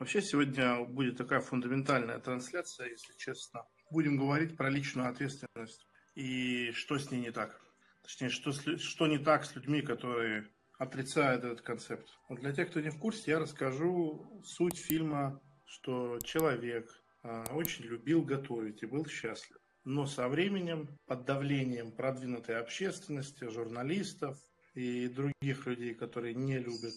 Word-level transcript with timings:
Вообще 0.00 0.22
сегодня 0.22 0.82
будет 0.86 1.18
такая 1.18 1.40
фундаментальная 1.40 2.18
трансляция, 2.20 2.88
если 2.88 3.12
честно. 3.18 3.66
Будем 3.90 4.16
говорить 4.16 4.56
про 4.56 4.70
личную 4.70 5.10
ответственность 5.10 5.86
и 6.14 6.72
что 6.72 6.98
с 6.98 7.10
ней 7.10 7.20
не 7.20 7.30
так. 7.30 7.60
Точнее, 8.02 8.30
что, 8.30 8.50
что 8.78 9.06
не 9.06 9.18
так 9.18 9.44
с 9.44 9.54
людьми, 9.54 9.82
которые 9.82 10.48
отрицают 10.78 11.44
этот 11.44 11.60
концепт. 11.60 12.08
Вот 12.30 12.40
для 12.40 12.54
тех, 12.54 12.70
кто 12.70 12.80
не 12.80 12.88
в 12.88 12.98
курсе, 12.98 13.32
я 13.32 13.40
расскажу 13.40 14.42
суть 14.42 14.78
фильма, 14.78 15.38
что 15.66 16.18
человек 16.20 16.90
э, 17.22 17.44
очень 17.50 17.84
любил 17.84 18.22
готовить 18.22 18.82
и 18.82 18.86
был 18.86 19.04
счастлив. 19.04 19.58
Но 19.84 20.06
со 20.06 20.30
временем, 20.30 20.88
под 21.04 21.26
давлением 21.26 21.92
продвинутой 21.92 22.58
общественности, 22.58 23.50
журналистов 23.50 24.38
и 24.72 25.08
других 25.08 25.66
людей, 25.66 25.94
которые 25.94 26.34
не 26.34 26.56
любят 26.58 26.94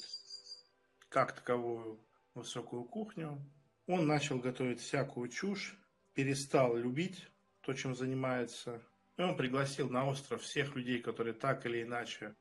как 1.09 1.33
таковую 1.33 1.99
высокую 2.33 2.83
кухню. 2.85 3.39
Он 3.87 4.07
начал 4.07 4.39
готовить 4.39 4.79
всякую 4.79 5.29
чушь, 5.29 5.77
перестал 6.13 6.75
любить 6.75 7.27
то, 7.61 7.73
чем 7.73 7.95
занимается. 7.95 8.81
И 9.17 9.21
он 9.21 9.37
пригласил 9.37 9.89
на 9.89 10.05
остров 10.07 10.41
всех 10.41 10.75
людей, 10.75 11.01
которые 11.01 11.33
так 11.33 11.65
или 11.65 11.83
иначе 11.83 12.35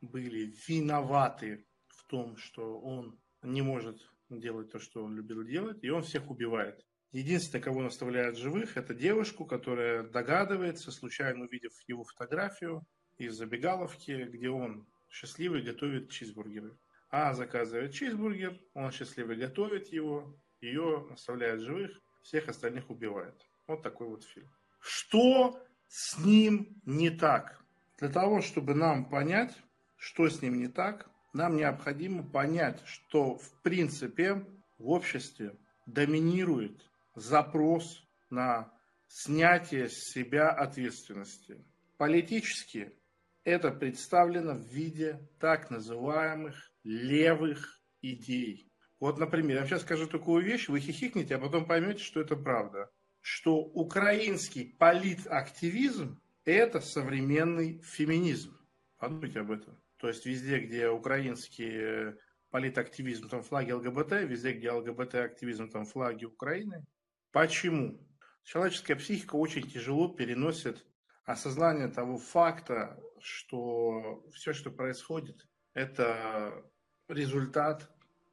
были 0.00 0.54
виноваты 0.66 1.66
в 1.88 2.04
том, 2.06 2.36
что 2.36 2.80
он 2.80 3.18
не 3.42 3.62
может 3.62 4.00
делать 4.28 4.70
то, 4.70 4.78
что 4.78 5.04
он 5.04 5.16
любил 5.16 5.44
делать, 5.44 5.82
и 5.82 5.90
он 5.90 6.02
всех 6.02 6.30
убивает. 6.30 6.84
Единственное, 7.12 7.62
кого 7.62 7.80
он 7.80 7.86
оставляет 7.86 8.38
живых, 8.38 8.76
это 8.76 8.94
девушку, 8.94 9.44
которая 9.44 10.02
догадывается, 10.02 10.90
случайно 10.90 11.44
увидев 11.44 11.72
его 11.86 12.04
фотографию 12.04 12.86
из 13.18 13.34
забегаловки, 13.36 14.24
где 14.30 14.48
он 14.48 14.86
счастливый 15.10 15.62
готовит 15.62 16.10
чизбургеры. 16.10 16.74
А 17.12 17.34
заказывает 17.34 17.92
чизбургер, 17.92 18.58
он 18.72 18.90
счастливый 18.90 19.36
готовит 19.36 19.88
его, 19.88 20.34
ее 20.62 21.06
оставляет 21.12 21.60
живых, 21.60 22.00
всех 22.22 22.48
остальных 22.48 22.88
убивает. 22.88 23.34
Вот 23.66 23.82
такой 23.82 24.08
вот 24.08 24.24
фильм. 24.24 24.48
Что 24.80 25.62
с 25.88 26.18
ним 26.24 26.80
не 26.86 27.10
так? 27.10 27.62
Для 27.98 28.08
того, 28.08 28.40
чтобы 28.40 28.74
нам 28.74 29.04
понять, 29.04 29.54
что 29.98 30.30
с 30.30 30.40
ним 30.40 30.56
не 30.56 30.68
так, 30.68 31.10
нам 31.34 31.56
необходимо 31.56 32.22
понять, 32.22 32.80
что 32.86 33.36
в 33.36 33.60
принципе 33.60 34.46
в 34.78 34.88
обществе 34.88 35.54
доминирует 35.84 36.80
запрос 37.14 38.02
на 38.30 38.72
снятие 39.06 39.90
с 39.90 40.14
себя 40.14 40.48
ответственности. 40.48 41.62
Политически 41.98 42.96
это 43.44 43.70
представлено 43.70 44.54
в 44.54 44.64
виде 44.68 45.20
так 45.38 45.68
называемых 45.68 46.71
левых 46.84 47.80
идей. 48.00 48.70
Вот, 49.00 49.18
например, 49.18 49.56
я 49.56 49.60
вам 49.60 49.68
сейчас 49.68 49.82
скажу 49.82 50.06
такую 50.06 50.44
вещь, 50.44 50.68
вы 50.68 50.80
хихикнете, 50.80 51.36
а 51.36 51.38
потом 51.38 51.66
поймете, 51.66 52.02
что 52.02 52.20
это 52.20 52.36
правда. 52.36 52.90
Что 53.20 53.56
украинский 53.56 54.76
политактивизм– 54.78 56.20
это 56.44 56.80
современный 56.80 57.80
феминизм. 57.82 58.56
Подумайте 58.98 59.40
об 59.40 59.50
этом. 59.50 59.80
То 59.96 60.08
есть 60.08 60.26
везде, 60.26 60.60
где 60.60 60.88
украинский 60.88 62.14
политактивизм, 62.50 63.28
там 63.28 63.42
флаги 63.42 63.72
ЛГБТ, 63.72 64.12
везде, 64.28 64.52
где 64.52 64.70
ЛГБТ-активизм, 64.70 65.68
там 65.68 65.84
флаги 65.84 66.24
Украины. 66.24 66.84
Почему? 67.32 68.06
Человеческая 68.44 68.96
психика 68.96 69.36
очень 69.36 69.68
тяжело 69.68 70.08
переносит 70.08 70.86
осознание 71.24 71.88
того 71.88 72.18
факта, 72.18 73.00
что 73.20 74.24
все, 74.34 74.52
что 74.52 74.70
происходит, 74.70 75.46
это 75.74 76.64
результат 77.08 77.88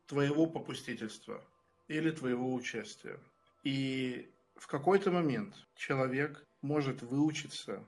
твоего 0.07 0.47
попустительства 0.47 1.43
или 1.87 2.11
твоего 2.11 2.53
участия. 2.53 3.19
И 3.63 4.29
в 4.55 4.67
какой-то 4.67 5.11
момент 5.11 5.55
человек 5.75 6.43
может 6.61 7.01
выучиться 7.01 7.83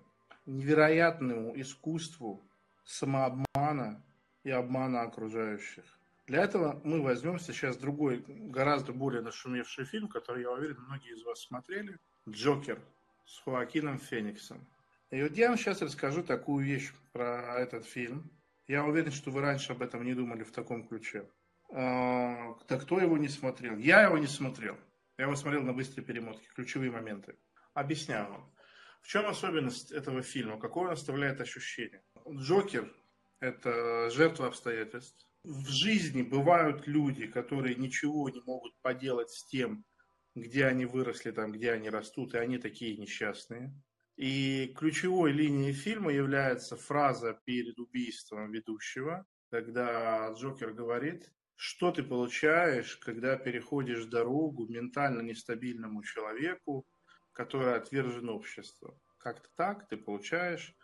невероятному 0.46 1.60
искусству 1.60 2.42
самообмана 2.84 4.02
и 4.44 4.52
обмана 4.52 5.02
окружающих. 5.02 5.84
Для 6.28 6.44
этого 6.44 6.80
мы 6.84 7.02
возьмем 7.02 7.40
сейчас 7.40 7.78
другой, 7.78 8.24
гораздо 8.28 8.94
более 8.94 9.22
нашумевший 9.22 9.86
фильм, 9.86 10.08
который, 10.08 10.44
я 10.44 10.52
уверен, 10.52 10.78
многие 10.88 11.14
из 11.14 11.24
вас 11.24 11.42
смотрели. 11.42 11.98
«Джокер» 12.30 12.80
с 13.26 13.40
Хоакином 13.40 13.98
Фениксом. 13.98 14.66
И 15.10 15.22
вот 15.22 15.34
я 15.34 15.50
вам 15.50 15.58
сейчас 15.58 15.82
расскажу 15.82 16.24
такую 16.24 16.66
вещь 16.66 16.94
про 17.12 17.56
этот 17.58 17.86
фильм– 17.86 18.30
я 18.72 18.86
уверен, 18.86 19.12
что 19.12 19.32
вы 19.32 19.42
раньше 19.42 19.74
об 19.74 19.82
этом 19.82 20.06
не 20.06 20.14
думали 20.14 20.44
в 20.44 20.52
таком 20.52 20.88
ключе. 20.88 21.30
А, 21.74 22.56
да 22.70 22.80
кто 22.80 23.02
его 23.02 23.18
не 23.18 23.28
смотрел? 23.28 23.78
Я 23.78 24.04
его 24.04 24.18
не 24.18 24.28
смотрел. 24.28 24.78
Я 25.18 25.26
его 25.26 25.36
смотрел 25.36 25.62
на 25.64 25.74
быстрой 25.74 26.06
перемотке, 26.06 26.48
ключевые 26.56 26.90
моменты. 26.90 27.36
Объясняю 27.74 28.30
вам. 28.30 28.56
В 29.02 29.08
чем 29.10 29.26
особенность 29.26 29.92
этого 29.92 30.22
фильма? 30.22 30.58
Какое 30.58 30.86
он 30.86 30.94
оставляет 30.94 31.42
ощущение? 31.42 32.02
Джокер– 32.30 32.90
это 33.42 34.10
жертва 34.10 34.48
обстоятельств. 34.48 35.28
В 35.44 35.68
жизни 35.68 36.22
бывают 36.22 36.88
люди, 36.88 37.28
которые 37.28 37.76
ничего 37.76 38.30
не 38.30 38.42
могут 38.46 38.80
поделать 38.82 39.32
с 39.32 39.46
тем, 39.48 39.84
где 40.34 40.66
они 40.66 40.86
выросли, 40.86 41.32
там, 41.32 41.52
где 41.52 41.74
они 41.74 41.90
растут, 41.90 42.36
и 42.36 42.38
они 42.38 42.58
такие 42.58 42.96
несчастные. 42.96 43.74
И 44.22 44.72
ключевой 44.78 45.32
линией 45.32 45.74
фильма 45.74 46.12
является 46.12 46.78
фраза 46.78 47.42
перед 47.44 47.80
убийством 47.80 48.52
ведущего, 48.52 49.26
когда 49.50 50.32
Джокер 50.34 50.74
говорит, 50.74 51.34
что 51.56 51.92
ты 51.92 52.04
получаешь, 52.04 52.98
когда 52.98 53.36
переходишь 53.36 54.06
дорогу 54.06 54.68
ментально 54.68 55.22
нестабильному 55.22 56.04
человеку, 56.04 56.86
который 57.32 57.74
отвержен 57.74 58.30
обществом. 58.30 58.94
Как-то 59.18 59.50
так 59.56 59.88
ты 59.88 59.98
получаешь, 59.98 60.76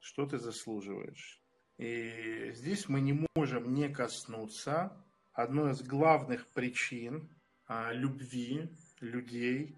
что 0.00 0.24
ты 0.24 0.38
заслуживаешь. 0.38 1.42
И 1.76 2.52
здесь 2.54 2.88
мы 2.88 3.02
не 3.02 3.26
можем 3.34 3.74
не 3.74 3.90
коснуться 3.90 5.04
одной 5.34 5.72
из 5.72 5.82
главных 5.82 6.46
причин 6.46 7.28
а, 7.66 7.92
любви 7.92 8.70
людей 9.00 9.76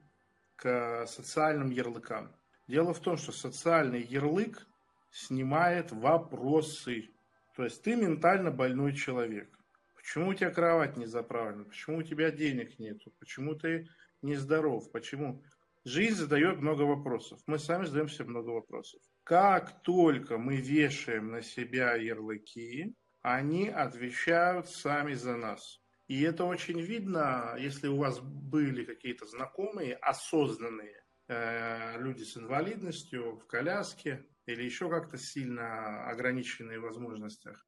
к 0.55 1.05
социальным 1.09 1.71
ярлыкам. 1.71 2.38
Дело 2.69 2.93
в 2.93 3.01
том, 3.01 3.17
что 3.17 3.33
социальный 3.33 4.03
ярлык 4.03 4.67
снимает 5.11 5.91
вопросы. 5.91 7.11
То 7.57 7.65
есть 7.65 7.83
ты 7.83 7.97
ментально 7.97 8.51
больной 8.51 8.95
человек. 8.95 9.59
Почему 9.97 10.29
у 10.29 10.35
тебя 10.35 10.51
кровать 10.51 10.99
не 10.99 11.07
заправлена? 11.07 11.65
Почему 11.65 11.99
у 11.99 12.03
тебя 12.03 12.31
денег 12.31 12.79
нету? 12.79 13.13
Почему 13.19 13.55
ты 13.55 13.89
нездоров? 14.21 14.93
Почему? 14.93 15.43
Жизнь 15.85 16.17
задает 16.17 16.61
много 16.61 16.83
вопросов. 16.83 17.41
Мы 17.47 17.59
сами 17.59 17.87
задаем 17.87 18.11
себе 18.11 18.27
много 18.27 18.51
вопросов. 18.51 19.01
Как 19.25 19.83
только 19.83 20.37
мы 20.37 20.57
вешаем 20.57 21.31
на 21.31 21.41
себя 21.41 21.95
ярлыки, 21.95 22.95
они 23.23 23.71
отвечают 23.71 24.69
сами 24.69 25.15
за 25.15 25.37
нас. 25.37 25.81
И 26.07 26.23
это 26.23 26.45
очень 26.45 26.81
видно, 26.81 27.57
если 27.59 27.89
у 27.89 27.97
вас 27.97 28.21
были 28.21 28.85
какие-то 28.85 29.27
знакомые, 29.27 29.95
осознанные, 29.95 30.98
люди 31.29 32.23
с 32.23 32.37
инвалидностью, 32.37 33.37
в 33.37 33.47
коляске 33.47 34.27
или 34.47 34.63
еще 34.63 34.89
как-то 34.89 35.19
сильно 35.19 36.09
ограниченные 36.09 36.81
в 36.81 36.85
возможностях. 36.85 37.67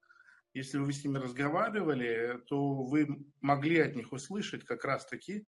Если 0.54 0.78
вы 0.78 0.92
с 0.92 1.04
ними 1.04 1.18
разговаривали, 1.18 2.40
то 2.46 2.82
вы 2.82 3.24
могли 3.40 3.78
от 3.78 3.94
них 3.94 4.12
услышать 4.12 4.64
как 4.64 4.84
раз-таки 4.84 5.46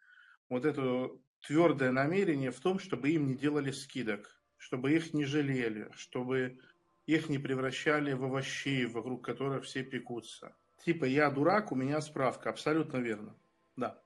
вот 0.49 0.65
это 0.65 1.09
твердое 1.41 1.91
намерение 1.91 2.51
в 2.51 2.59
том, 2.59 2.79
чтобы 2.79 3.11
им 3.11 3.27
не 3.27 3.37
делали 3.37 3.71
скидок, 3.71 4.41
чтобы 4.57 4.91
их 4.91 5.13
не 5.13 5.23
жалели, 5.25 5.89
чтобы 5.93 6.59
их 7.05 7.29
не 7.29 7.37
превращали 7.37 8.13
в 8.13 8.25
овощей, 8.25 8.85
вокруг 8.87 9.23
которых 9.23 9.63
все 9.63 9.83
пекутся. 9.83 10.55
Типа 10.83 11.05
я 11.05 11.29
дурак, 11.29 11.71
у 11.71 11.75
меня 11.75 12.01
справка. 12.01 12.49
Абсолютно 12.49 12.97
верно. 12.97 13.39
Да. 13.75 14.03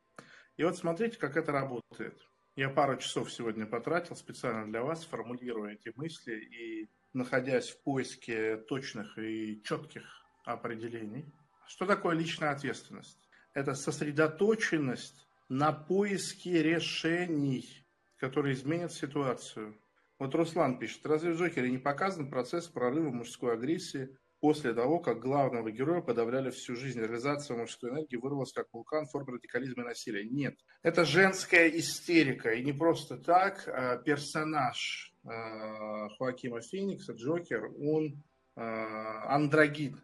И 0.57 0.63
вот 0.63 0.77
смотрите, 0.77 1.17
как 1.17 1.37
это 1.37 1.51
работает. 1.51 2.21
Я 2.55 2.69
пару 2.69 2.97
часов 2.97 3.31
сегодня 3.31 3.65
потратил 3.65 4.15
специально 4.15 4.67
для 4.67 4.83
вас, 4.83 5.05
формулируя 5.05 5.73
эти 5.73 5.91
мысли 5.95 6.35
и 6.35 6.89
находясь 7.11 7.69
в 7.69 7.81
поиске 7.81 8.57
точных 8.57 9.17
и 9.17 9.59
четких 9.63 10.03
определений. 10.45 11.25
Что 11.67 11.87
такое 11.87 12.15
личная 12.15 12.51
ответственность? 12.51 13.27
Это 13.55 13.73
сосредоточенность 13.73 15.27
на 15.49 15.71
поиске 15.71 16.61
решений, 16.61 17.87
которые 18.17 18.53
изменят 18.53 18.91
ситуацию. 18.91 19.75
Вот 20.19 20.35
Руслан 20.35 20.77
пишет, 20.77 21.03
разве 21.07 21.33
в 21.33 21.39
Джокере 21.39 21.71
не 21.71 21.79
показан 21.79 22.29
процесс 22.29 22.67
прорыва 22.67 23.09
мужской 23.09 23.53
агрессии 23.53 24.15
после 24.43 24.73
того, 24.73 24.99
как 24.99 25.21
главного 25.21 25.71
героя 25.71 26.01
подавляли 26.01 26.49
всю 26.49 26.75
жизнь. 26.75 26.99
Реализация 26.99 27.55
мужской 27.55 27.91
энергии 27.91 28.17
вырвалась 28.17 28.51
как 28.51 28.67
вулкан 28.73 29.05
форм 29.05 29.25
радикализма 29.33 29.83
и 29.83 29.85
насилия. 29.85 30.25
Нет. 30.25 30.59
Это 30.81 31.05
женская 31.05 31.69
истерика. 31.69 32.51
И 32.51 32.61
не 32.61 32.73
просто 32.73 33.15
так. 33.15 33.65
А 33.69 33.95
персонаж 33.95 35.13
а, 35.23 36.09
Хоакима 36.17 36.59
Феникса, 36.59 37.13
Джокер, 37.13 37.71
он 37.79 38.21
а, 38.57 39.33
андрогин. 39.33 40.01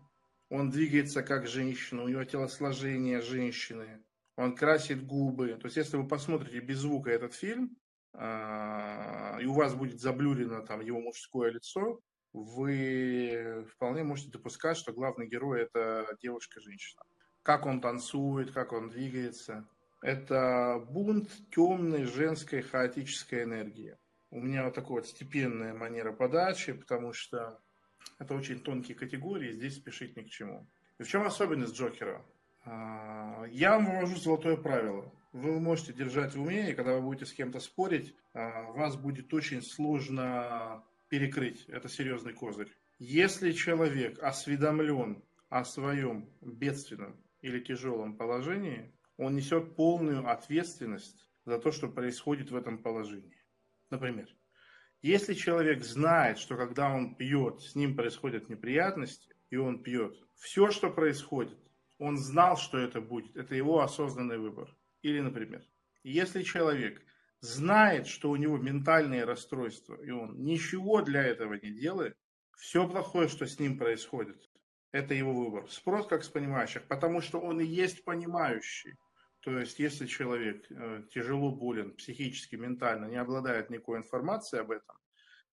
Он 0.50 0.70
двигается 0.70 1.22
как 1.22 1.46
женщина, 1.46 2.04
у 2.04 2.08
него 2.08 2.24
телосложение 2.24 3.20
женщины. 3.20 4.02
он 4.38 4.56
красит 4.56 5.06
губы. 5.06 5.58
То 5.60 5.66
есть, 5.66 5.76
если 5.76 5.98
вы 5.98 6.08
посмотрите 6.08 6.62
без 6.62 6.78
звука 6.78 7.12
этот 7.12 7.34
фильм, 7.34 7.76
а, 8.14 9.38
и 9.42 9.46
у 9.46 9.54
вас 9.54 9.76
будет 9.76 10.00
заблюрено 10.00 10.62
там 10.62 10.80
его 10.80 11.02
мужское 11.02 11.52
лицо, 11.52 12.00
вы 12.34 13.66
вполне 13.74 14.04
можете 14.04 14.32
допускать, 14.32 14.78
что 14.78 14.94
главный 14.94 15.28
герой 15.28 15.62
это 15.62 16.16
девушка-женщина. 16.22 17.02
Как 17.44 17.66
он 17.66 17.82
танцует, 17.82 18.52
как 18.52 18.74
он 18.74 18.90
двигается. 18.90 19.68
Это 20.02 20.84
бунт 20.90 21.30
темной 21.52 22.06
женской 22.06 22.62
хаотической 22.62 23.44
энергии. 23.44 23.98
У 24.32 24.40
меня 24.40 24.64
вот 24.64 24.76
такая 24.76 24.92
вот 24.92 25.08
степенная 25.08 25.74
манера 25.74 26.12
подачи, 26.12 26.74
потому 26.74 27.14
что 27.14 27.60
это 28.20 28.36
очень 28.36 28.60
тонкие 28.60 28.96
категории, 28.96 29.56
здесь 29.56 29.78
спешить 29.78 30.16
ни 30.16 30.22
к 30.22 30.30
чему. 30.30 30.68
И 31.00 31.04
в 31.04 31.08
чем 31.08 31.26
особенность 31.26 31.76
Джокера? 31.76 32.24
А, 32.66 33.46
я 33.50 33.72
вам 33.72 33.86
вывожу 33.86 34.18
золотое 34.18 34.58
правило. 34.58 35.12
Вы 35.32 35.60
можете 35.60 35.94
держать 35.94 36.36
в 36.36 36.42
уме, 36.42 36.72
и 36.72 36.74
когда 36.76 36.96
вы 36.96 37.02
будете 37.02 37.26
с 37.26 37.34
кем-то 37.34 37.60
спорить, 37.60 38.16
а, 38.34 38.72
вас 38.74 38.96
будет 38.96 39.34
очень 39.34 39.62
сложно 39.62 40.84
перекрыть. 41.10 41.66
Это 41.68 41.90
серьезный 41.90 42.34
козырь. 42.34 42.72
Если 43.00 43.52
человек 43.52 44.20
осведомлен 44.22 45.24
о 45.50 45.66
своем 45.66 46.30
бедственном 46.42 47.22
или 47.42 47.60
тяжелом 47.60 48.18
положении, 48.18 48.94
он 49.18 49.36
несет 49.36 49.76
полную 49.76 50.30
ответственность 50.30 51.30
за 51.46 51.60
то, 51.60 51.72
что 51.72 51.88
происходит 51.88 52.52
в 52.52 52.56
этом 52.56 52.78
положении. 52.78 53.44
Например, 53.90 54.28
если 55.02 55.34
человек 55.34 55.84
знает, 55.84 56.38
что 56.38 56.58
когда 56.58 56.94
он 56.94 57.16
пьет, 57.16 57.62
с 57.62 57.76
ним 57.76 57.96
происходят 57.96 58.50
неприятности, 58.50 59.34
и 59.50 59.56
он 59.56 59.82
пьет, 59.82 60.16
все, 60.36 60.72
что 60.72 60.90
происходит, 60.90 61.58
он 61.98 62.18
знал, 62.18 62.58
что 62.58 62.78
это 62.78 63.02
будет. 63.02 63.36
Это 63.36 63.56
его 63.56 63.82
осознанный 63.82 64.38
выбор. 64.38 64.76
Или, 65.02 65.20
например, 65.20 65.66
если 66.04 66.44
человек 66.44 67.02
знает, 67.42 68.08
что 68.08 68.30
у 68.30 68.36
него 68.36 68.58
ментальные 68.58 69.24
расстройства, 69.24 69.96
и 70.02 70.10
он 70.12 70.44
ничего 70.44 71.02
для 71.02 71.24
этого 71.24 71.54
не 71.54 71.72
делает, 71.72 72.16
все 72.58 72.88
плохое, 72.88 73.30
что 73.30 73.46
с 73.46 73.60
ним 73.60 73.78
происходит, 73.78 74.38
это 74.92 75.14
его 75.14 75.34
выбор. 75.34 75.70
Спрос 75.70 76.08
как 76.08 76.24
с 76.24 76.30
понимающих, 76.30 76.88
потому 76.88 77.22
что 77.22 77.40
он 77.40 77.62
и 77.62 77.66
есть 77.66 78.04
понимающий. 78.04 78.96
То 79.42 79.58
есть, 79.58 79.80
если 79.80 80.06
человек 80.06 80.66
э, 80.70 81.04
тяжело 81.14 81.56
болен 81.56 81.96
психически, 81.96 82.56
ментально, 82.56 83.06
не 83.06 83.16
обладает 83.16 83.70
никакой 83.70 84.00
информацией 84.00 84.62
об 84.62 84.72
этом, 84.72 84.98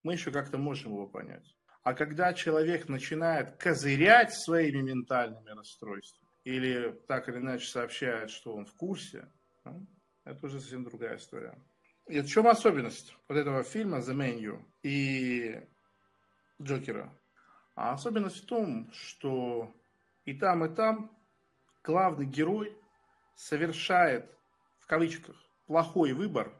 мы 0.03 0.13
еще 0.13 0.31
как-то 0.31 0.57
можем 0.57 0.91
его 0.91 1.07
понять. 1.07 1.55
А 1.83 1.93
когда 1.93 2.33
человек 2.33 2.89
начинает 2.89 3.55
козырять 3.55 4.33
своими 4.33 4.81
ментальными 4.81 5.51
расстройствами, 5.51 6.27
или 6.43 6.91
так 7.07 7.29
или 7.29 7.37
иначе 7.37 7.67
сообщает, 7.67 8.29
что 8.29 8.53
он 8.55 8.65
в 8.65 8.73
курсе, 8.75 9.31
ну, 9.63 9.87
это 10.25 10.45
уже 10.45 10.59
совсем 10.59 10.83
другая 10.83 11.15
история. 11.15 11.57
И 12.07 12.21
в 12.21 12.27
чем 12.27 12.47
особенность 12.47 13.13
вот 13.27 13.37
этого 13.37 13.63
фильма 13.63 13.97
The 13.97 14.15
Menu 14.15 14.63
и 14.81 15.61
Джокера? 16.61 17.13
А 17.75 17.93
особенность 17.93 18.43
в 18.43 18.45
том, 18.45 18.89
что 18.93 19.73
и 20.23 20.33
там, 20.33 20.63
и 20.63 20.73
там 20.73 21.11
главный 21.83 22.25
герой 22.25 22.75
совершает, 23.35 24.25
в 24.79 24.87
кавычках, 24.87 25.35
плохой 25.65 26.13
выбор, 26.13 26.53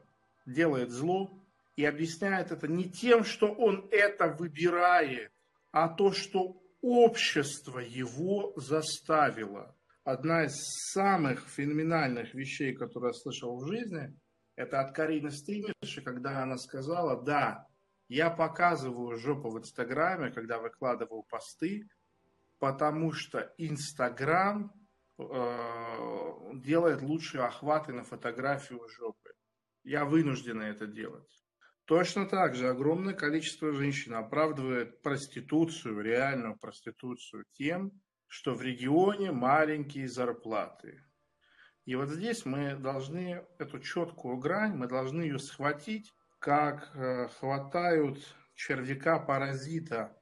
делает 0.44 0.90
зло 0.90 1.30
и 1.76 1.84
объясняет 1.84 2.52
это 2.52 2.68
не 2.68 2.84
тем, 2.84 3.24
что 3.24 3.50
он 3.50 3.88
это 3.90 4.28
выбирает, 4.28 5.32
а 5.72 5.88
то, 5.88 6.12
что 6.12 6.60
общество 6.82 7.78
его 7.78 8.52
заставило. 8.56 9.74
Одна 10.04 10.44
из 10.44 10.56
самых 10.92 11.46
феноменальных 11.48 12.34
вещей, 12.34 12.74
которые 12.74 13.10
я 13.10 13.14
слышал 13.14 13.58
в 13.58 13.66
жизни, 13.66 14.14
это 14.58 14.80
от 14.80 14.92
Карины 14.92 15.30
Стримерши, 15.30 16.02
когда 16.02 16.42
она 16.42 16.58
сказала, 16.58 17.22
да, 17.22 17.64
я 18.08 18.28
показываю 18.28 19.16
жопу 19.16 19.50
в 19.50 19.58
Инстаграме, 19.58 20.32
когда 20.32 20.58
выкладываю 20.58 21.22
посты, 21.22 21.88
потому 22.58 23.12
что 23.12 23.54
Инстаграм 23.56 24.72
э, 25.16 25.24
делает 26.54 27.02
лучшие 27.02 27.44
охваты 27.44 27.92
на 27.92 28.02
фотографию 28.02 28.80
жопы. 28.88 29.30
Я 29.84 30.04
вынуждена 30.04 30.62
это 30.62 30.88
делать. 30.88 31.30
Точно 31.84 32.26
так 32.26 32.56
же 32.56 32.68
огромное 32.68 33.14
количество 33.14 33.72
женщин 33.72 34.14
оправдывает 34.14 35.00
проституцию, 35.02 36.00
реальную 36.00 36.58
проституцию 36.58 37.44
тем, 37.52 37.92
что 38.26 38.54
в 38.54 38.62
регионе 38.62 39.30
маленькие 39.30 40.08
зарплаты. 40.08 41.00
И 41.88 41.94
вот 41.94 42.10
здесь 42.10 42.44
мы 42.44 42.76
должны 42.76 43.46
эту 43.56 43.78
четкую 43.78 44.36
грань, 44.36 44.76
мы 44.76 44.88
должны 44.88 45.22
ее 45.22 45.38
схватить, 45.38 46.12
как 46.38 46.94
э, 46.94 47.28
хватают 47.28 48.18
червяка-паразита, 48.56 50.14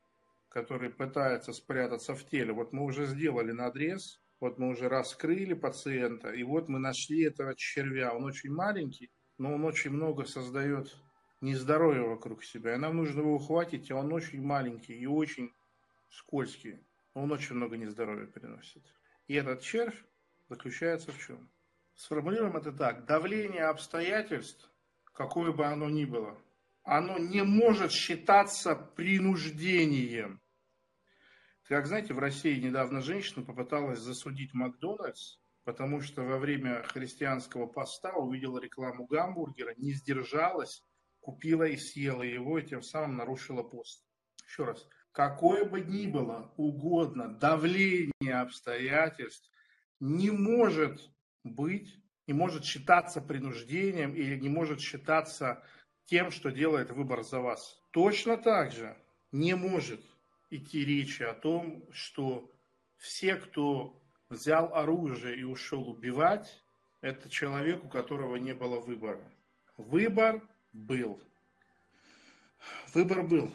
который 0.48 0.90
пытается 0.90 1.52
спрятаться 1.52 2.14
в 2.14 2.24
теле. 2.24 2.52
Вот 2.52 2.72
мы 2.72 2.84
уже 2.84 3.06
сделали 3.06 3.50
надрез, 3.50 4.22
вот 4.38 4.60
мы 4.60 4.68
уже 4.68 4.88
раскрыли 4.88 5.54
пациента, 5.54 6.30
и 6.30 6.44
вот 6.44 6.68
мы 6.68 6.78
нашли 6.78 7.24
этого 7.24 7.56
червя. 7.56 8.14
Он 8.14 8.22
очень 8.22 8.52
маленький, 8.52 9.10
но 9.36 9.52
он 9.52 9.64
очень 9.64 9.90
много 9.90 10.24
создает 10.24 10.96
нездоровья 11.40 12.02
вокруг 12.02 12.44
себя. 12.44 12.76
И 12.76 12.78
нам 12.78 12.96
нужно 12.96 13.22
его 13.22 13.34
ухватить, 13.34 13.90
а 13.90 13.96
он 13.96 14.12
очень 14.12 14.40
маленький 14.40 14.94
и 14.94 15.06
очень 15.06 15.52
скользкий. 16.10 16.78
Он 17.14 17.32
очень 17.32 17.56
много 17.56 17.76
нездоровья 17.76 18.28
приносит. 18.28 18.84
И 19.26 19.34
этот 19.34 19.62
червь 19.62 20.04
заключается 20.48 21.10
в 21.10 21.18
чем? 21.18 21.50
Сформулируем 21.96 22.58
это 22.58 22.72
так. 22.72 23.06
Давление 23.06 23.64
обстоятельств, 23.64 24.70
какое 25.14 25.50
бы 25.50 25.64
оно 25.64 25.88
ни 25.88 26.04
было, 26.04 26.38
оно 26.82 27.16
не 27.18 27.42
может 27.42 27.90
считаться 27.90 28.76
принуждением. 28.76 30.42
Как 31.64 31.86
знаете, 31.86 32.12
в 32.12 32.18
России 32.18 32.60
недавно 32.60 33.00
женщина 33.00 33.44
попыталась 33.44 33.98
засудить 33.98 34.52
Макдональдс, 34.52 35.38
потому 35.64 36.02
что 36.02 36.22
во 36.22 36.38
время 36.38 36.82
христианского 36.82 37.66
поста 37.66 38.12
увидела 38.12 38.58
рекламу 38.60 39.06
гамбургера, 39.06 39.74
не 39.78 39.94
сдержалась, 39.94 40.84
купила 41.20 41.64
и 41.64 41.78
съела 41.78 42.22
его, 42.22 42.58
и 42.58 42.66
тем 42.66 42.82
самым 42.82 43.16
нарушила 43.16 43.62
пост. 43.62 44.04
Еще 44.46 44.64
раз. 44.64 44.86
Какое 45.12 45.64
бы 45.64 45.80
ни 45.80 46.06
было 46.06 46.52
угодно 46.58 47.34
давление 47.34 48.34
обстоятельств 48.34 49.50
не 49.98 50.30
может 50.30 51.00
быть, 51.54 51.98
не 52.26 52.34
может 52.34 52.64
считаться 52.64 53.20
принуждением 53.20 54.14
или 54.14 54.36
не 54.38 54.48
может 54.48 54.80
считаться 54.80 55.62
тем, 56.06 56.30
что 56.30 56.50
делает 56.50 56.90
выбор 56.90 57.22
за 57.22 57.40
вас. 57.40 57.80
Точно 57.92 58.36
так 58.36 58.72
же 58.72 58.96
не 59.32 59.54
может 59.54 60.00
идти 60.50 60.84
речи 60.84 61.22
о 61.22 61.34
том, 61.34 61.84
что 61.92 62.50
все, 62.96 63.36
кто 63.36 64.00
взял 64.28 64.74
оружие 64.74 65.38
и 65.38 65.44
ушел 65.44 65.88
убивать, 65.88 66.62
это 67.00 67.28
человек, 67.28 67.84
у 67.84 67.88
которого 67.88 68.36
не 68.36 68.54
было 68.54 68.80
выбора. 68.80 69.22
Выбор 69.76 70.42
был. 70.72 71.20
Выбор 72.94 73.22
был. 73.22 73.52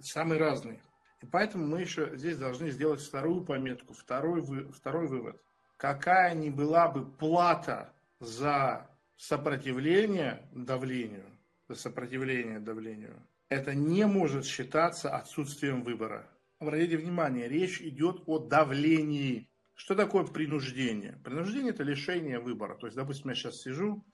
Самый 0.00 0.38
разный. 0.38 0.80
И 1.20 1.26
поэтому 1.26 1.66
мы 1.66 1.82
еще 1.82 2.16
здесь 2.16 2.38
должны 2.38 2.70
сделать 2.70 3.02
вторую 3.02 3.44
пометку, 3.44 3.92
второй, 3.92 4.40
вы, 4.40 4.72
второй 4.72 5.06
вывод 5.06 5.42
какая 5.80 6.34
ни 6.34 6.50
была 6.50 6.88
бы 6.88 7.10
плата 7.10 7.90
за 8.20 8.86
сопротивление 9.16 10.46
давлению, 10.52 11.24
за 11.68 11.74
сопротивление 11.74 12.60
давлению, 12.60 13.16
это 13.48 13.74
не 13.74 14.06
может 14.06 14.44
считаться 14.44 15.16
отсутствием 15.16 15.82
выбора. 15.82 16.28
Обратите 16.58 16.98
внимание, 16.98 17.48
речь 17.48 17.80
идет 17.80 18.22
о 18.26 18.38
давлении. 18.38 19.48
Что 19.74 19.94
такое 19.94 20.24
принуждение? 20.24 21.18
Принуждение– 21.24 21.70
это 21.72 21.82
лишение 21.82 22.40
выбора. 22.40 22.76
То 22.76 22.86
есть, 22.86 22.96
допустим, 22.96 23.30
я 23.30 23.34
сейчас 23.34 23.62
сижу, 23.62 24.04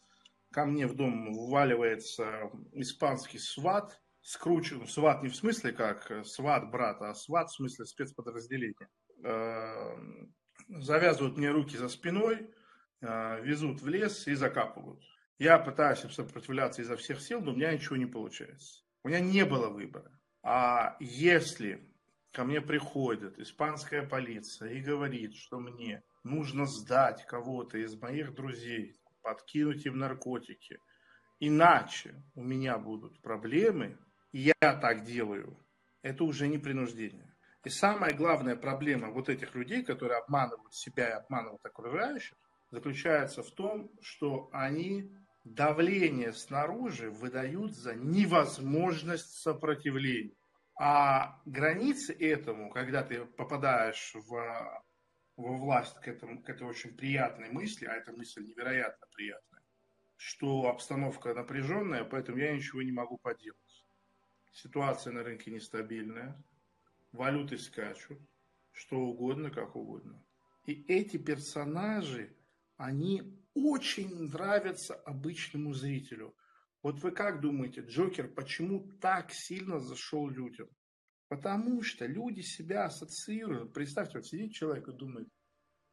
ко 0.52 0.66
мне 0.66 0.87
в 0.87 0.94
дом 0.94 1.32
вваливается 1.32 2.49
испанский 2.75 3.40
сват, 3.40 4.00
скручен, 4.20 4.87
сват 4.87 5.25
не 5.25 5.28
в 5.30 5.35
смысле 5.35 5.73
как 5.73 6.25
сват 6.25 6.70
брата, 6.70 7.11
а 7.11 7.14
сват 7.14 7.50
в 7.50 7.56
смысле 7.56 7.87
спецподразделения 7.87 8.88
эм, 9.25 10.32
завязывают 10.68 11.37
мне 11.37 11.50
руки 11.50 11.76
за 11.76 11.88
спиной, 11.88 12.50
а, 13.00 13.38
везут 13.40 13.80
в 13.80 13.88
лес 13.88 14.26
и 14.26 14.35
закапывают. 14.35 15.02
Я 15.38 15.58
пытаюсь 15.58 15.99
сопротивляться 15.99 16.82
изо 16.82 16.96
всех 16.96 17.20
сил, 17.20 17.40
но 17.40 17.52
у 17.52 17.56
меня 17.56 17.73
ничего 17.73 17.96
не 17.96 18.06
получается. 18.06 18.82
У 19.02 19.08
меня 19.08 19.20
не 19.20 19.44
было 19.44 19.68
выбора. 19.68 20.11
А 20.42 20.96
если 21.00 21.87
ко 22.32 22.44
мне 22.44 22.61
приходит 22.61 23.38
испанская 23.38 24.06
полиция 24.06 24.73
и 24.73 24.80
говорит, 24.80 25.35
что 25.35 25.58
мне 25.58 26.02
нужно 26.25 26.66
сдать 26.66 27.25
кого-то 27.26 27.78
из 27.78 27.94
моих 27.96 28.35
друзей, 28.35 28.99
подкинуть 29.23 29.85
им 29.87 29.99
наркотики, 29.99 30.78
иначе 31.40 32.14
у 32.35 32.42
меня 32.42 32.78
будут 32.78 33.20
проблемы, 33.20 33.99
и 34.32 34.52
я 34.61 34.76
так 34.76 35.04
делаю, 35.04 35.58
это 36.02 36.25
уже 36.25 36.49
не 36.49 36.58
принуждение. 36.58 37.35
И 37.66 37.68
самая 37.68 38.14
главная 38.14 38.54
проблема 38.54 39.11
вот 39.11 39.28
этих 39.28 39.56
людей, 39.56 39.82
которые 39.82 40.18
обманывают 40.18 40.73
себя 40.73 41.08
и 41.08 41.12
обманывают 41.14 41.66
окружающих, 41.66 42.38
заключается 42.70 43.42
в 43.42 43.50
том, 43.50 43.90
что 44.00 44.49
они 44.52 45.12
давление 45.42 46.32
снаружи 46.32 47.11
выдают 47.11 47.75
за 47.75 47.96
невозможность 47.96 49.42
сопротивления. 49.42 50.37
А 50.78 51.40
границы 51.44 52.12
этому, 52.12 52.70
когда 52.70 53.02
ты 53.02 53.25
попадаешь 53.25 54.12
в, 54.14 54.85
во 55.37 55.56
власть 55.56 55.96
к, 55.96 56.06
этому, 56.06 56.40
к 56.44 56.49
этой 56.49 56.68
очень 56.68 56.96
приятной 56.96 57.50
мысли, 57.50 57.87
а 57.87 57.94
эта 57.94 58.12
мысль 58.12 58.44
невероятно 58.44 59.08
приятная, 59.12 59.62
что 60.14 60.68
обстановка 60.68 61.35
напряженная, 61.35 62.04
поэтому 62.04 62.38
я 62.38 62.52
ничего 62.52 62.82
не 62.82 62.92
могу 62.92 63.18
поделать. 63.18 63.85
Ситуация 64.52 65.12
на 65.12 65.25
рынке 65.25 65.50
нестабильная, 65.50 66.40
валюты 67.16 67.58
скачут, 67.58 68.18
что 68.73 68.99
угодно, 68.99 69.50
как 69.50 69.75
угодно. 69.75 70.23
И 70.66 70.85
эти 70.88 71.16
персонажи, 71.16 72.37
они 72.76 73.42
очень 73.54 74.28
нравятся 74.28 74.94
обычному 74.94 75.73
зрителю. 75.73 76.37
Вот 76.82 77.00
вы 77.00 77.11
как 77.11 77.40
думаете, 77.40 77.80
Джокер 77.80 78.28
почему 78.28 78.92
так 79.00 79.32
сильно 79.32 79.80
зашел 79.80 80.28
людям? 80.28 80.68
Потому 81.28 81.82
что 81.82 82.06
люди 82.06 82.42
себя 82.42 82.85
ассоциируют. 82.85 83.73
Представьте, 83.73 84.18
вот 84.18 84.26
сидит 84.26 84.52
человек 84.52 84.88
и 84.88 84.92
думает, 84.92 85.28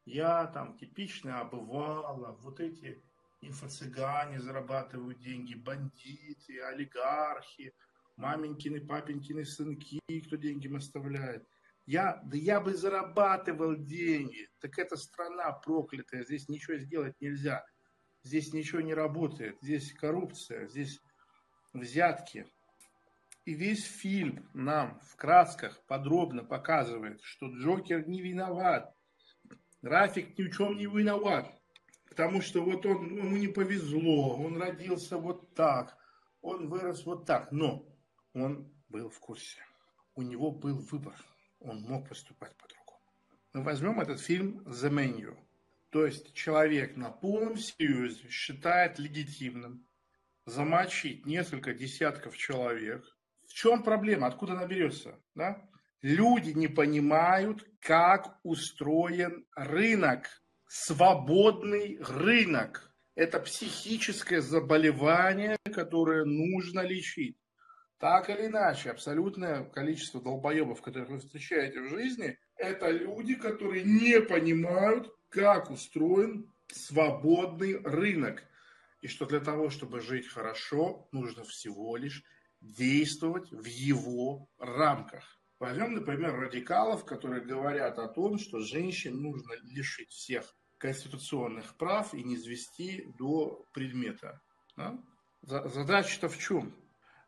я 0.05 0.45
там 0.47 0.77
типичная 0.77 1.39
обывала, 1.39 2.33
вот 2.41 2.59
эти 2.59 3.01
инфо-цыгане 3.41 4.39
зарабатывают 4.39 5.19
деньги, 5.19 5.55
бандиты, 5.55 6.61
олигархи, 6.61 7.73
маменькины, 8.15 8.81
папенькины 8.81 9.45
сынки, 9.45 9.99
кто 10.27 10.35
деньги 10.35 10.67
им 10.67 10.75
оставляет. 10.75 11.47
Я, 11.85 12.21
да 12.25 12.37
я 12.37 12.61
бы 12.61 12.73
зарабатывал 12.73 13.75
деньги. 13.75 14.47
Так 14.59 14.79
это 14.79 14.95
страна 14.95 15.51
проклятая, 15.51 16.23
здесь 16.23 16.47
ничего 16.47 16.77
сделать 16.77 17.19
нельзя. 17.19 17.65
Здесь 18.23 18.53
ничего 18.53 18.79
не 18.79 18.93
работает, 18.93 19.57
здесь 19.61 19.91
коррупция, 19.91 20.67
здесь 20.69 21.01
взятки. 21.73 22.47
И 23.43 23.53
весь 23.53 23.83
фильм 23.83 24.49
нам 24.53 25.01
в 25.01 25.17
красках 25.17 25.83
подробно 25.87 26.45
показывает, 26.45 27.21
что 27.21 27.47
Джокер 27.47 28.07
не 28.07 28.21
виноват. 28.21 28.95
Рафик 29.81 30.37
ни 30.37 30.43
в 30.43 30.55
чем 30.55 30.77
не 30.77 30.85
виноват. 30.85 31.53
Потому 32.07 32.41
что 32.41 32.63
вот 32.63 32.85
он, 32.85 33.17
ему 33.17 33.35
не 33.35 33.49
повезло, 33.49 34.37
он 34.37 34.61
родился 34.61 35.17
вот 35.17 35.53
так, 35.55 35.97
он 36.41 36.69
вырос 36.69 37.05
вот 37.05 37.25
так. 37.25 37.51
Но 37.51 37.92
он 38.33 38.71
был 38.89 39.09
в 39.09 39.19
курсе. 39.19 39.59
У 40.15 40.21
него 40.21 40.51
был 40.51 40.79
выбор 40.79 41.15
он 41.63 41.81
мог 41.81 42.09
поступать 42.09 42.55
по-другому. 42.57 43.01
Мы 43.53 43.63
возьмем 43.63 43.99
этот 43.99 44.19
фильм 44.19 44.59
«The 44.65 44.89
Menu». 44.89 45.37
То 45.89 46.05
есть 46.05 46.33
человек 46.33 46.97
на 46.97 47.09
полном 47.09 47.55
серьезе 47.57 48.27
считает 48.29 48.99
легитимным 48.99 49.85
замочить 50.45 51.25
несколько 51.25 51.73
десятков 51.73 52.35
человек. 52.35 53.05
В 53.47 53.53
чем 53.53 53.83
проблема? 53.83 54.27
Откуда 54.27 54.53
она 54.53 54.65
берется? 54.65 55.19
Да? 55.35 55.61
Люди 56.01 56.49
не 56.51 56.67
понимают, 56.67 57.65
как 57.79 58.39
устроен 58.43 59.45
рынок. 59.55 60.27
Свободный 60.67 61.99
рынок. 61.99 62.91
Это 63.15 63.39
психическое 63.39 64.41
заболевание, 64.41 65.57
которое 65.65 66.25
нужно 66.25 66.81
лечить. 66.81 67.37
Так 68.03 68.29
или 68.29 68.47
иначе, 68.47 68.91
абсолютное 68.91 69.63
количество 69.63 70.19
долбоебов, 70.19 70.81
которых 70.81 71.07
вы 71.07 71.19
встречаете 71.19 71.79
в 71.79 71.87
жизни, 71.87 72.37
это 72.57 72.91
люди, 72.91 73.33
которые 73.33 73.85
не 73.85 74.19
понимают, 74.19 75.09
как 75.29 75.71
устроен 75.71 76.51
свободный 76.67 77.77
рынок. 77.77 78.43
И 78.99 79.07
что 79.07 79.25
для 79.25 79.39
того, 79.39 79.69
чтобы 79.69 80.01
жить 80.01 80.27
хорошо, 80.27 81.07
нужно 81.13 81.45
всего 81.45 81.95
лишь 81.95 82.25
действовать 82.59 83.49
в 83.51 83.63
его 83.63 84.49
рамках. 84.59 85.39
Возьмем, 85.59 85.93
например, 85.93 86.35
радикалов, 86.35 87.05
которые 87.05 87.41
говорят 87.41 87.99
о 87.99 88.09
том, 88.09 88.37
что 88.37 88.59
женщин 88.59 89.21
нужно 89.21 89.53
лишить 89.61 90.09
всех 90.09 90.53
конституционных 90.77 91.77
прав 91.77 92.13
и 92.13 92.21
не 92.21 92.35
свести 92.35 93.07
до 93.17 93.65
предмета. 93.71 94.41
Да? 94.75 94.99
Задача-то 95.41 96.27
в 96.27 96.37
чем? 96.37 96.75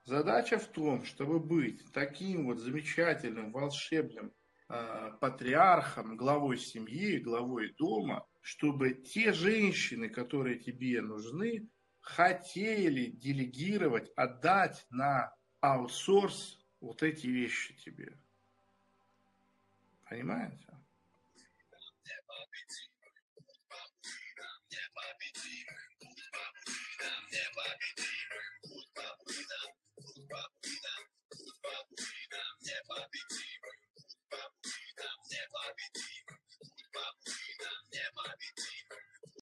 Задача 0.06 0.60
в 0.60 0.68
том, 0.68 1.04
чтобы 1.04 1.40
быть 1.40 1.82
таким 1.92 2.46
вот 2.46 2.60
замечательным, 2.60 3.52
волшебным 3.52 4.32
э, 4.70 5.12
патриархом, 5.20 6.16
главой 6.16 6.60
семьи, 6.60 7.18
главой 7.18 7.74
дома, 7.74 8.24
чтобы 8.42 8.94
те 8.94 9.34
женщины, 9.34 10.10
которые 10.10 10.60
тебе 10.60 11.02
нужны, 11.02 11.68
хотели 12.02 13.08
делегировать, 13.08 14.12
отдать 14.16 14.86
на 14.92 15.34
аутсорс 15.60 16.64
вот 16.82 17.02
эти 17.02 17.26
вещи 17.26 17.74
тебе. 17.74 18.16
Понимаете? 20.08 20.68
Непобедимым, 22.06 23.10
непобедимым, 27.32 28.15